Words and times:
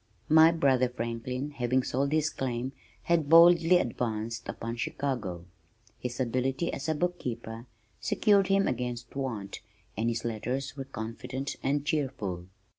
My 0.29 0.51
brother 0.51 0.89
Franklin 0.89 1.51
having 1.51 1.83
sold 1.83 2.11
his 2.11 2.31
claim 2.31 2.71
had 3.03 3.29
boldly 3.29 3.77
advanced 3.77 4.49
upon 4.49 4.77
Chicago. 4.77 5.45
His 5.99 6.19
ability 6.19 6.73
as 6.73 6.89
a 6.89 6.95
bookkeeper 6.95 7.67
secured 7.99 8.47
him 8.47 8.67
against 8.67 9.15
want, 9.15 9.61
and 9.95 10.09
his 10.09 10.25
letters 10.25 10.75
were 10.75 10.85
confident 10.85 11.55
and 11.61 11.85
cheerful. 11.85 12.47